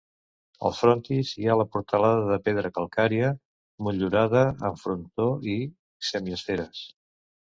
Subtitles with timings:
[0.67, 3.29] Al frontis hi ha la portalada de pedra calcària,
[3.89, 5.59] motllurada, amb frontó i
[6.13, 6.83] semiesferes.